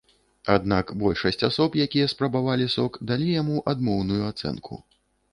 [0.53, 4.81] Аднак большасць асоб, якія спрабавалі сок, далі яму адмоўную ацэнку.